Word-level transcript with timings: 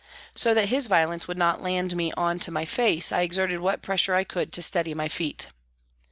So 0.33 0.55
that 0.55 0.69
his 0.69 0.87
violence 0.87 1.27
would 1.27 1.37
not 1.37 1.61
land 1.61 1.95
me 1.95 2.11
on 2.13 2.39
to 2.39 2.49
my 2.49 2.65
face 2.65 3.11
I 3.11 3.21
exerted 3.21 3.59
what 3.59 3.83
pressure 3.83 4.15
I 4.15 4.23
could 4.23 4.51
to 4.53 4.63
steady 4.63 4.95
my 4.95 5.07
feet. 5.07 5.45